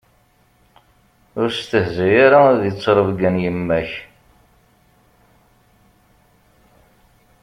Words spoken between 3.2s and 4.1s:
n yemma-k.